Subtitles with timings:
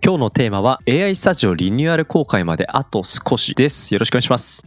[0.00, 3.92] 今日のテーマは AI スタジオリニューアル公開まであと少しです。
[3.92, 4.64] よろしくお願いします。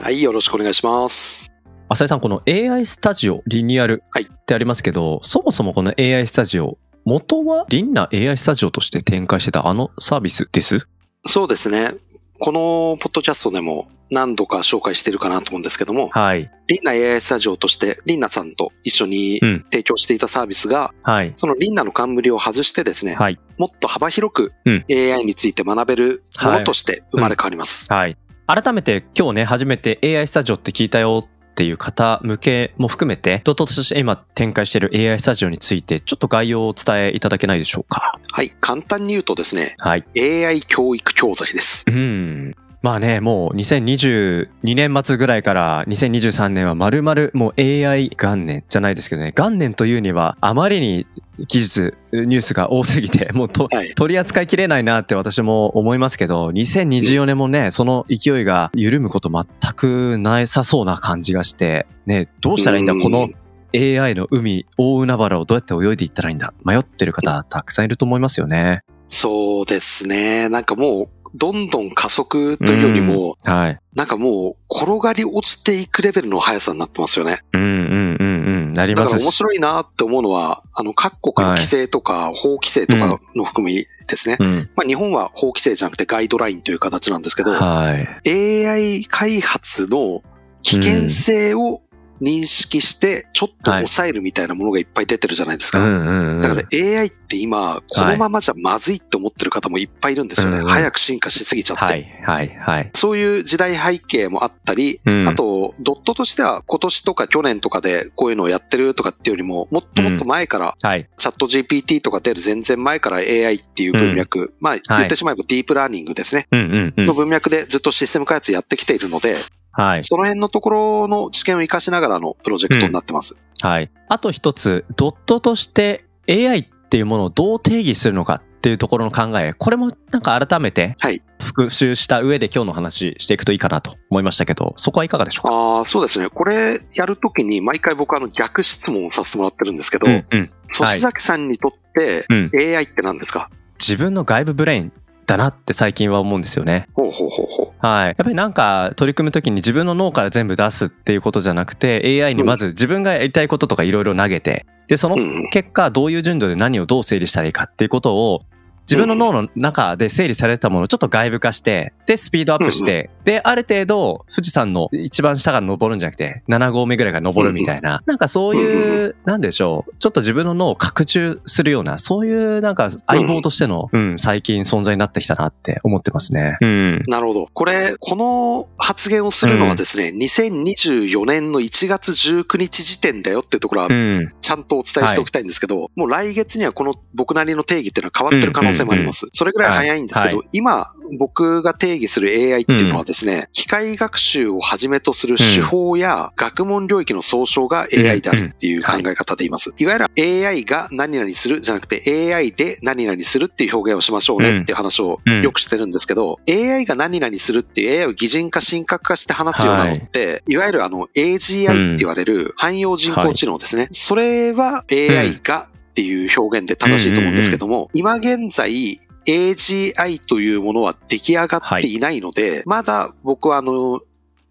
[0.00, 1.50] はい、よろしくお願いします。
[1.88, 10.86] 浅井さん、この AI スタジオリニューアルはいってありますけど、そもそもこの AI スタジオ、元はリンナ AI スタジオとして展開してたあのサービスです？
[11.26, 11.94] そうですね。
[12.38, 16.50] このポッドキャストでも何度か紹介してるかなと思うんですけども、はい。
[16.68, 21.32] リンナ AI スタジオとしてリンナさんと一緒にうん提供していたサービスが、はい。
[21.36, 23.38] そのリンナの冠を外してですね、はい。
[23.58, 27.92] もっと幅広くうん AI について学べるものとして生まれ変わります。
[27.92, 28.16] はい。
[28.46, 38.18] 改めて今日ね、初めて AI スタジオって聞いたよっていう方向けも含めて、ドットとして今展開している AI スタジオについて、ちょっと概要をお伝えいただけないでしょうか？
[38.32, 40.04] はい、簡単に言うとですね、はい。
[40.18, 41.84] AI 教育教材です。
[41.86, 42.54] うん。
[42.84, 51.06] まあね、もう2022年末ぐらいから2023年は丸々もう AI 元年じゃないですけどね、元年というにはあまりに
[51.48, 53.94] 技術、ニュースが多すぎて、 もうと、はい。
[53.94, 63.28] 取り扱いきれないなって私も思いますけど、2024年もね、その勢いが緩むこと全くなさそうな感じがして、ね、どうしたらいいんだ、うんこの
[63.74, 68.82] AI の海、大海原をどうやって泳いでいったらいいんだ、迷ってる方たくさんいると思いますよね。
[69.08, 70.50] そうですね。
[70.50, 73.78] なんかもう、どんどん加速というよりも、うんはい。
[73.94, 77.40] なんかもう、転がり落ちていくレベルの速さになってますよね。
[77.52, 78.72] うんうんうんうん。
[78.72, 79.18] なりだから。
[79.18, 84.36] 面白いなって思うのは、あの、各国の規制とか、法規制とかの含みですね。
[84.38, 84.70] うん。
[84.76, 87.94] まあ、日本は法規制じゃなくてガイドラインという形なんですけど、は
[88.24, 88.66] い。
[88.66, 90.22] AI 開発の
[90.62, 91.82] 危険性を
[92.20, 95.80] 認識して、ちょっと抑えるみたいなものがいっぱい出てるじゃないですか。
[95.80, 96.42] うんうんうん。
[96.42, 100.58] だから AI って今、このままじゃまずいって思ってる方もいっぱいいるんですよね。
[100.58, 101.84] うんうん早く進化しすぎちゃって。
[101.84, 102.90] はいはいはい。
[102.94, 111.08] そういう時代背景もあったり、うんあと、ドットとしては今年とか去年とかでこういうのをやってるとかっていうよりも、もっともっと前から、はい。
[111.18, 116.46] チャット GPT とか出る全然前から AI っていう文脈、まあ言ってしまえばディープラーニングですね。
[116.50, 117.04] うんうんうん。
[117.04, 119.36] その文脈でずっとシステム開発やってきているので、
[119.76, 120.04] はい。
[120.04, 123.36] その辺のところの知見を活かしながらのプロジェクトになってます。
[123.60, 123.90] はい。
[124.08, 131.22] あと一つ、ドットとして AI っていうものをどう定義するのかっていうところの考え、これもなんか改めてはい。
[131.40, 135.54] 復習した上で今日の話していくといいかなと思いましたけど、そこはいかがでしょうか？
[135.54, 136.30] ああ、そうですね。
[136.30, 140.50] これやるときに毎回僕あの逆質問をさせてもらってるんですけど、うんうん。
[140.72, 144.92] 粗志崎さんにとってうん AI って何ですか、自分の外部ブレイン
[145.26, 146.86] だなって最近は思うんですよね。
[146.94, 147.86] ほうほうほうほう。
[147.86, 148.06] はい。
[148.08, 158.42] やっぱりなんか取り組むときに自分の脳から全部出すっていうことじゃなくて AI にまず自分がやりたいこととかいろいろ投げて、で、そのうん結果どういう順序で何をどう整理したらいいかっていうことを
[158.84, 176.58] 自分の脳の中で整理されたものをちょっと外部化して、で、スピードアップして、で、ある程度富士山の一番下から登るんじゃなくて7合目ぐらいから登るみたいな、なんかそういう、なんでしょう、ちょっと自分の脳を拡充するような、そういうなんか相棒としての、うん、最近存在になってきたなって思ってますね。
[176.60, 177.02] うん。
[177.06, 177.48] なるほど。
[177.52, 184.32] これ、この発言をするのはですね、2024年の1月19日時点だよっていうところはうん。
[184.40, 189.28] ちゃんとお伝えしておきたいんですけど、もう来月にはこの僕なりの定義っていうのは変わってる可能性もあります。
[189.32, 199.72] それぐらい早いんですけど、は今僕が定義する AI っていうのはですね、機械学習をはじめとする手法や学問領域の総称が AI であるっていう考え方で言います。
[199.78, 213.88] いわゆる AI が何々するじゃなくて AI で何々するっていう表現をしましょうねっていう話をよくしてるんですけど、AI が何々するっていう AI を擬人化神格化して話すようなのって、い、わゆるあの AGI って言われる汎用人工知能ですね。
[213.90, 224.00] それは AI がっていう表現で正しいと思うんですけども、今現在 AGI というものは出来上がっていないので、まだ僕はあの、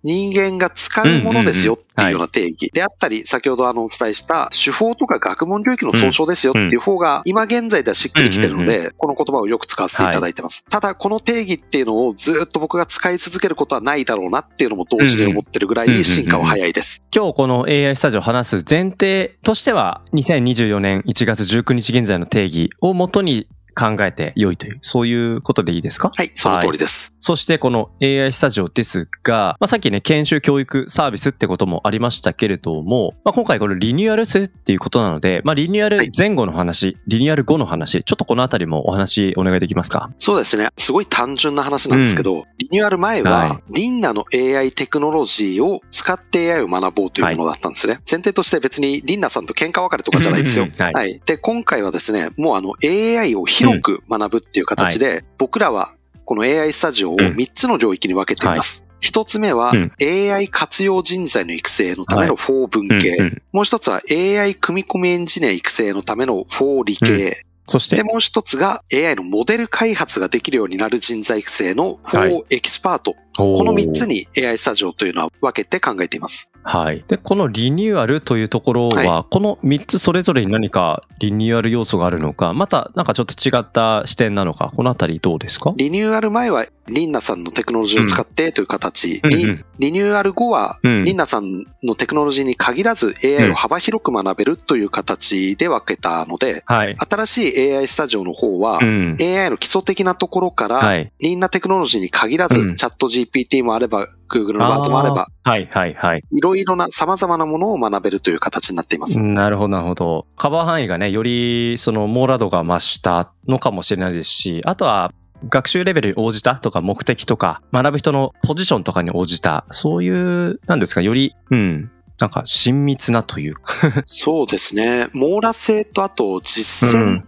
[0.03, 2.69] 人間が使うものですよっていうような定義。
[2.73, 10.65] であったり、先ほどあのお伝えした手法とか学問領域の総称ですよっていう方が今現在ではしっくりきてるので、この言葉をよく使わせていただいてます。
[10.69, 17.01] ただこの定義っていうのをずっと僕が使い続けることはないだろうなっていうのも同時に思ってるぐらい進化は早いです。
[17.15, 26.11] 今日この AI スタジオを話す前提としては、2024年1月19日現在の定義をもとに考えて良いという、そういうことでいいですか？
[26.15, 27.13] はい、その通りです。
[27.19, 40.11] そしてこの AI スタジオですが、まあ、さっきね、研修教育サービスってこともありましたけれども、まあ、今回これリニューアルするっていうことなので、まあ、リニューアル前後の話、リニューアル後の話、ちょっとこのあたりもお話お願いできますか？
[40.19, 40.69] そうですね。
[40.77, 47.95] すごい単純な話なんですけど、リニューアル前は、はいリンナの AI テクノロジーを使って AI を学ぼうというものだったんですね。
[48.09, 50.67] 前提として別にリンナさんと喧嘩別れとかじゃないですよ。
[50.77, 51.21] はいはい。
[51.25, 55.95] で、今回はですね、もうあの AI を広く学ぶっていう形で、僕らは
[56.25, 58.85] この AI スタジオを3つの領域に分けています。
[58.99, 59.91] 一つ目はうん。
[60.01, 63.17] AI 活用人材の育成のための4文系。
[63.17, 63.41] うんうん。
[63.51, 67.45] もう一つは AI 組み込みエンジニア育成のための4理系。
[67.67, 67.97] そして？
[67.97, 73.15] で、、もう一つが AI のモデル開発ができるようになる人材育成の4エキスパート。
[73.35, 76.51] ここの3つに AI スタジオというのは分けて考えています。
[76.63, 77.03] はい。
[77.07, 85.73] で、このリニューアルというところは、はこの3つそれぞれに何かリニューアル要素があるのか、またなんかちょっと違った視点なのか、このあたりどうですか？
[85.75, 96.95] リニューアル前はリンナさんのテクノロジーを使ってという形に、うんうんリニューアル後はうんリンナさんのテクノロジーに限らず AI を幅広く学べるという形で分けたので、はい。
[96.97, 99.17] 新しい AI スタジオの方はう、ん。
[99.19, 101.11] AI の基礎的なところから、はい。
[101.19, 106.23] リンナテクノロジーに限らず、うんチャット GPT もあれば、Google のバートもあれば、はい、はい、はい。
[106.31, 109.21] いろいろな様々なものを学べるという形になっています。
[109.21, 110.27] なるほど、なるほど。
[110.37, 115.11] カバー範囲がね、より、その、網羅度が増したのかもしれないですし、あとは、
[115.49, 123.73] 学習レベルに応じたとか目的とか、学ぶ人のポジションとかに応じた、そういう、なんですか、より、うん、なんか親密なというか。
[124.05, 125.07] そうですね。
[125.13, 127.21] 網羅性とあと実践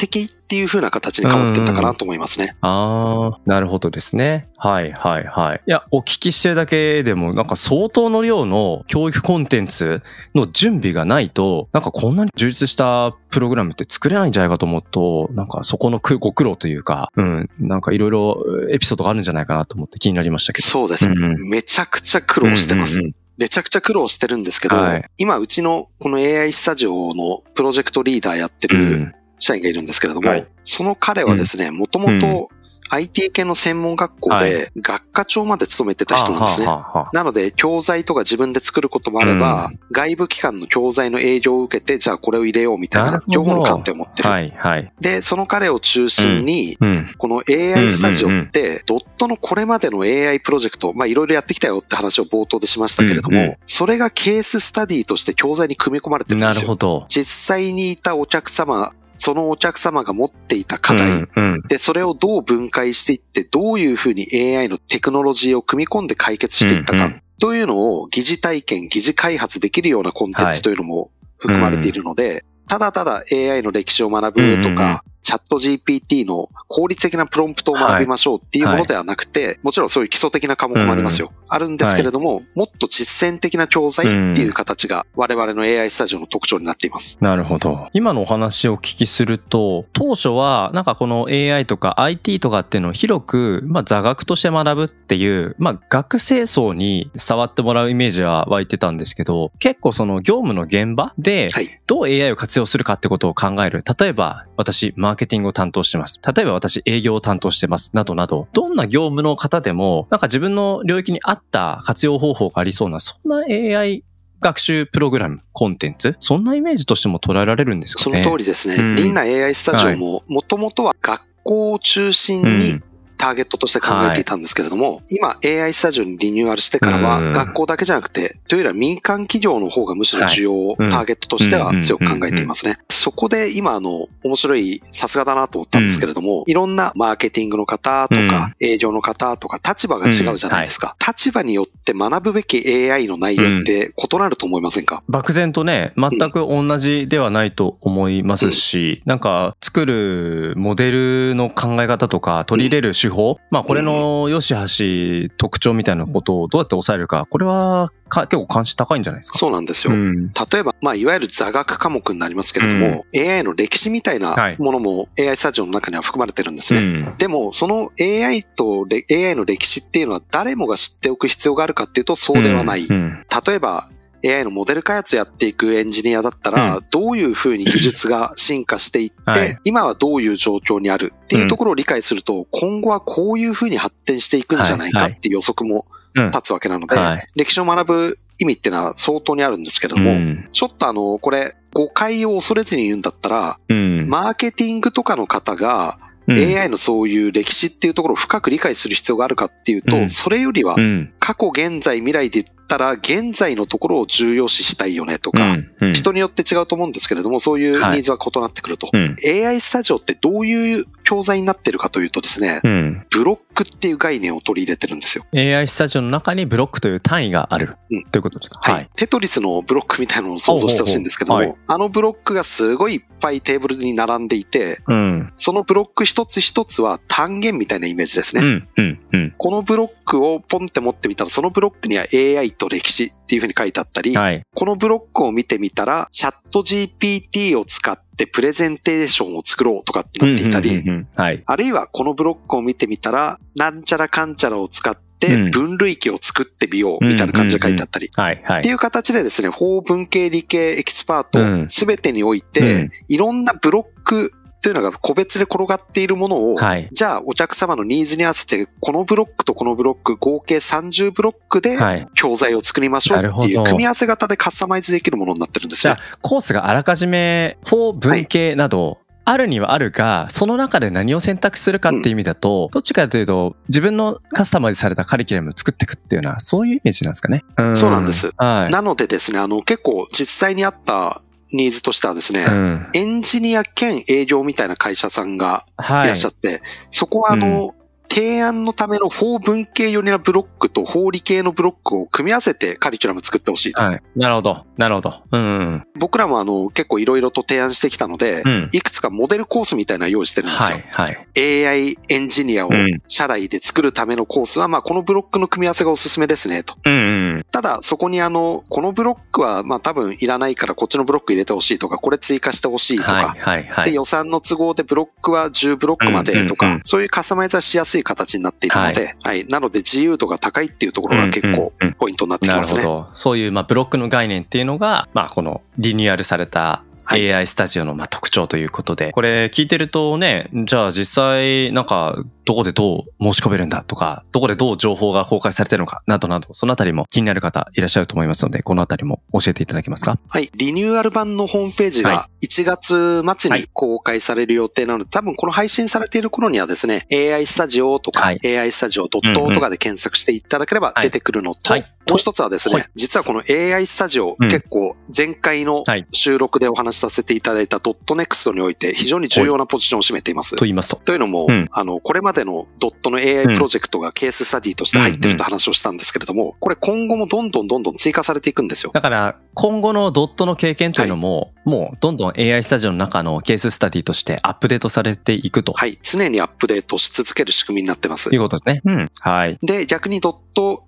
[0.00, 2.56] 的っていう風な形に変わっていったかなと思いますね。
[2.62, 4.48] ああ、なるほどですね。
[4.56, 5.62] はいはいはい。
[5.66, 10.02] いや、お聞きしてるだけでも、なんか相当の量の教育コンテンツ
[10.34, 20.68] の準備がないと、なんかこんなに充実したプログラムって作れないんじゃないかと思うと、なんかそこのくご苦労というか、うん、なんかいろいろエピソードがあるんじゃないかなと思って気になりましたけど。
[20.68, 21.14] そうですね。
[21.16, 23.00] うんうんめちゃくちゃ苦労してます。
[23.00, 29.14] うんうんうんめちゃくちゃ苦労してるんですけど、はい今うちのこの AI スタジオのプロジェクトリーダーやってるうん。
[29.40, 32.50] 社員がいるんですけれども、はいその彼はですね、もともと
[32.90, 36.66] IT 系の専門学校で学科長まで勤めてた人なんですね。
[37.12, 44.28] なので、教材とか自分で作ることもあれば、外部機関の教材の営業を受けて、じゃあこれを入れようみたいな両方の観点を持ってる。
[44.28, 44.92] はいはい。
[45.00, 47.10] で、その彼を中心に、うん。
[47.16, 56.54] この AI スタジオって、ドットのこれまでの AI プロジェクト、まあいろいろやってきたよって話を冒頭でしましたけれども、それがケーススタディとして教材に組み込まれてるんですよ。
[56.54, 57.04] なるほど。
[57.08, 61.62] 実際にいたお客様、そのお客様が持っていた課題、うんうん。
[61.68, 67.04] で、それをどう分解していって、どういうふうに AI のテクノロジーを組み込んで解決していったか。
[67.04, 74.74] うんうん、というのを疑似体験、疑似開発できるようなコンテンツというのも含まれているので、ただただ AI の歴史を学ぶとうんうんうん。
[74.74, 81.32] か、チャット GPT の効率的なプロンプトを学びましょうっていうものではなくて、もちろんそういう基礎的な科目もありますよ。
[81.48, 87.18] あるんですけれども、もっと実践的な教材っていう形が我々の AI スタジオの特徴になっています。
[87.20, 87.88] なるほど。
[87.92, 101.80] 今のお話をお聞きすると、当初はなんかこの AI とか IT とかっていうのを広く、まあ座学として学ぶっていう、まあ学生層に触ってもらうイメージは湧いてたんですけど、結構その業務の現場ではい。
[101.86, 103.82] どう AI を活用するかってことを考える。
[103.98, 106.20] 例えば私マーケティングを担当してます。
[106.34, 107.90] 例えば私営業を担当してます。
[107.94, 114.04] などなど、どんな業務の方でも、なんか自分の領域に合った活用方法がありそうな、そんな AI
[114.40, 118.76] 学習プログラム、コンテンツそんなイメージとしても捉えられるんですかそねの通りですね。
[118.76, 122.89] うんリンナ AI スタジオも、もともとは学校を中心にうん
[123.20, 132.78] ターゲットとして考えていたんですけれども、今 AI スタジオにリニューアルしてからは、うん学校だけじゃなくて、というよりは民間企業の方がむしろ需要をターゲットとしては強く考えていますね。
[132.88, 140.96] そこで今あの、面白い、さすがだなと思ったんですけれども、いろんなマーケティングの方とか、営業の方とか、立場が違うじゃないですか。
[141.06, 159.38] 立場によって学ぶべき AI の内容って異なると思いませんか、漠然とね、全く同じではないと思いますし、なんか作るモデルの考え方とか取り入れる手法、まあこれの良し悪し特徴みたいなことをどうやって抑えるか、これはか結構関心高いんじゃないですか？
[159.38, 159.92] そうなんですよ。
[159.94, 160.28] ん。
[160.28, 166.80] 例えば、まあ、いわゆる座学科目になりますけれども、AI の歴史みたいはないものも AI スタジオの中には含まれてるんですね。
[166.80, 167.14] うん。
[167.18, 172.86] でも、その AI とレ AI の歴史っていうのは誰もが知っておく必要があるかっていうとそうではない。
[172.86, 173.24] うん。
[173.46, 173.88] 例えば、
[174.24, 179.58] AI のモデル開発やっていくエンジニアだったら、うどういうふうに技術が進化していって、はい。
[179.64, 186.30] 今はどういう状況にあるっていうところを理解すると、今後はこういうふうに発展していくんじゃないかっていう予測もうん。
[186.30, 187.26] 立つわけなので、はい。
[187.36, 190.48] 歴史を学ぶ意味っていうのは相当にあるんですけれども、うん。
[190.52, 194.08] ちょっとあの、これ、誤解を恐れずに言うんだったら、うん。
[194.08, 196.36] マーケティングとかの方が、うん。
[196.36, 200.08] AI のそういう歴史っていうところを深く理解する必要があるかっていうと、うん。
[200.08, 201.12] それよりはうん。
[201.30, 205.70] 過去、現在、未来で言ったら、現在のところを重要視したいよねとか、うん。
[205.80, 208.90] うん人によって違うと思うんですけれども、そういうニはいーズは異なってくると。
[208.92, 209.16] うん。
[209.24, 213.06] AI スタジオってどういう教材になってるかというとですね、うん。
[213.10, 215.24] ブロックっていう概念を取り入れてるんですよ。
[215.34, 217.76] AI スタジオの中にブロックという単位がある。
[217.90, 218.72] うんということですか？
[218.72, 218.88] はい。。
[218.96, 225.32] テトリスのブロックみたいなのを想像してほしいんですけども、ほうほうあのブロックがすごいいっぱいテーブルに並んでいて、うん。
[225.36, 228.42] そのブロック一つ一つは単元みたいなイメージですね。
[228.42, 228.68] うん。
[228.76, 229.00] うん。
[229.12, 229.34] うん。
[229.36, 234.42] このブロックをポンって持ってみたら、そのブロックには AI と歴史っていうふうに書いてあったり、はい。
[234.54, 240.82] このブロックを見てみたら、チャット GPT を使ってプレゼンテーションを作ろうとかってなっていたり。
[241.16, 248.06] あるいはこのブロックを見てみたら、なんちゃらかんちゃらを使ってうん分類器を作ってみようみたいな感じで書いてあったり。
[248.06, 248.68] って。
[248.68, 256.88] いう形でですね、 for 文系理系エキスパーうんトすべてにおいて、うんいろんなブロックというのが個別で転がっているものを、はい。
[256.92, 262.06] じゃあお客様のニーズに合わせて、このブロックとこのブロック、合計30ブロックではい。
[262.14, 277.44] 教材を作りましょうっていう組み合わせ型でカスタマイズできるものになってるんですよじゃあ。、コースがあらかじめ、4文系など、あるにはあるが、その中で何を選択するかっていう意味だと、どっちかというと、自分のカスタマイズされたカリキュラムを作っていくっていうような、そういうイメージなんですかね。
[277.74, 278.72] そうなんですはい。
[278.72, 282.86] なのでですね、あの結構実際にあったニーズとしてはですね、うん。
[282.94, 286.06] エンジニア兼営業みたいな会社さんがはいい。
[286.08, 287.74] らっしゃって、そこはあの、
[288.10, 293.80] 提案のための法文系寄りなブロックと法理系のブロックを組み合わせてカリキュラム作ってほしいと。
[293.80, 294.02] はい。
[294.16, 294.66] なるほど。
[294.76, 295.22] なるほど。
[295.30, 295.84] うんうん。
[295.96, 298.68] 僕らもあの結構いろいろと提案してきたので、うん。
[298.72, 300.78] いくつかモデルコースみたいなの用意してるんですよ。
[300.90, 301.06] はい。
[301.06, 301.66] はい。
[301.66, 306.74] AI エンジニアをうん社内で作るためのコースは、まあこのブロックの組み合わせがおすすめですねと。
[306.84, 306.96] うんう
[307.36, 307.39] ん。
[307.50, 313.40] ただそこにあの、このブロックはまあ多分いらないからこっちのブロック入れてほしいとか、これ追加してほしいとか、はい。
[313.40, 313.64] はい。
[313.64, 313.84] はい。
[313.86, 322.82] で予算の都合でブロックは10ブロックまでとか、そういうカスタマイズはしやすい形になっているので、はい、なので自由度が高いっていうところが結構ポイントになってきなますね。
[322.82, 323.10] るほど。
[323.14, 340.18] そういう、まあ、ブロックの概念っていうのが、まあ、このリニューアルされたはい AI スタジオのまあ特徴ということで、これ聞いてるとね、じゃあ実際なんかどこでどう申し込めるんだとか、どこでどう情報が公開されてるのかなどなど、そのあたりも気になる方いらっしゃると思いますので、このあたりも教えていただけますか？
[340.28, 340.50] はい。
[340.54, 343.68] リニューアル版のホームページはが1月末にはい。
[343.72, 348.40] 公開される予定なので、多分この配信されている頃にはですね、AI スタジオとか、はい。
[348.44, 360.56] AI スタジオうんうん .to とかで検索していただければ出てくるのと、はいもう一つはですね、はい実はこの AI スタジオ、うん結構前回のはい収録でお話しさせていただいたドットネクストにおいて非常に重要なポジションを占めています。
[360.56, 360.96] と言いますと。
[360.96, 368.90] というのも、うんあの、これまでのドットの AI プロジェクトがケーススタディとして入ってるって話をしたんですけれども、これ今後もどんどんどんどん追加されていくんですよ。
[368.92, 375.98] だから、今後のドットの経験というのも、もうどんどん AI スタジオの中のケーススタディとしてアップデートされていくとはい。
[376.02, 378.36] 常にアップデートし続ける仕組みになってますい。
[378.36, 378.80] うことですね。
[378.84, 379.08] うん。
[379.20, 379.58] はい。
[379.62, 380.84] で、逆にドット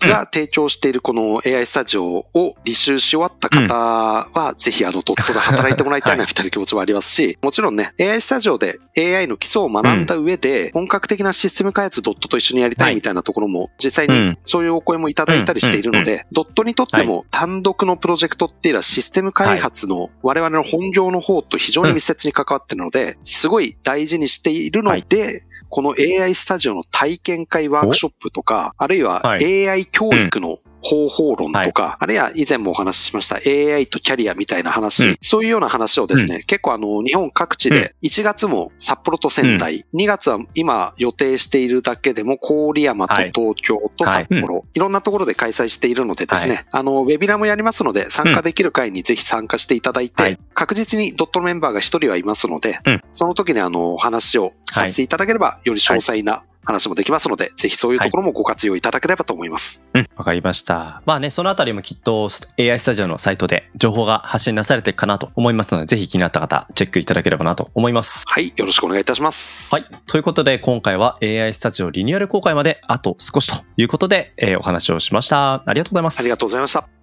[0.00, 14.38] が提供しているこの AI スタジオを履修し終わった方は、ぜひあのドットで働いてもらいたいなみたいな気持ちもありますし、もちろんね、AI スタジオで AI の基礎を学んだ上で、本格的なシステム開発ドットと一緒にやりたいみたいなところも、実際にうん。
[14.44, 25.44] そういうお声もいただいたりしているので、ドットにとっても単独のプロジェクトっていうのはシステム開発の我々の本業の方と非常に密接に関わっているので、すごい大事にしているので、
[25.74, 29.68] この AI スタジオの体験会ワークショップとか、あるいははい。
[29.68, 35.16] AI 教育の方法論とか、あるいは以前もお話ししました AI とキャリアみたいな話、うん。
[35.22, 43.32] そういうような話をですね、結構あの、日本各地で、1月も札幌と仙台、2月は今予定しているだけでも郡山とはい。
[43.34, 44.78] 東京と札幌、い。
[44.78, 50.38] ろんなところで開催しているのでですね、あの、ウェビナーもやりますので、参加できる会にぜひ参加していただいて、はい。
[50.52, 53.00] 確実にドットのメンバーが一人はいますので、うん。
[53.12, 59.82] その時にあの、お話をさせていただければ、より詳細な話もできますので、ぜひそういうところもご活用いただければと思います。
[59.94, 61.02] うん、わかりました。
[61.06, 62.28] まあね、そのあたりもきっと
[62.58, 68.24] AI スタジオのサイトで情報が発信なされていくかなと思いますので、ぜひ気になった方、チェックいただければなと思います。
[68.28, 69.74] はい、よろしくお願いいたします。
[69.74, 69.84] はい。
[70.06, 75.62] ということで、今回は AI スタジオリニューアル公開まであと少しということで、えーお話をしました。
[75.66, 76.20] ありがとうございます。
[76.20, 76.93] ありがとうございました。